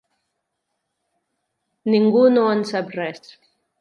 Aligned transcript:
Ningú 1.95 2.25
no 2.39 2.47
en 2.55 2.65
sap 2.71 2.91
res. 2.97 3.29